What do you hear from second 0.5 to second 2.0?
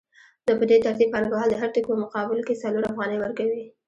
په دې ترتیب پانګوال د هر توکي په